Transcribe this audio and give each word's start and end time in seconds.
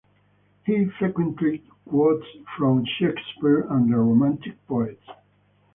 He 0.65 0.85
frequently 0.97 1.63
quotes 1.87 2.25
from 2.57 2.85
Shakespeare 2.97 3.67
and 3.69 3.93
the 3.93 3.97
romantic 3.99 4.57
poets. 4.65 5.05